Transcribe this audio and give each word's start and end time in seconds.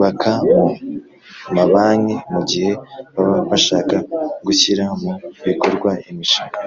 Baka 0.00 0.32
mu 0.50 0.68
mabanki 1.54 2.14
mu 2.32 2.40
gihe 2.50 2.70
baba 3.16 3.38
bashaka 3.50 3.96
gushyira 4.46 4.84
mu 5.00 5.10
bikorwa 5.46 5.90
imishinga 6.10 6.60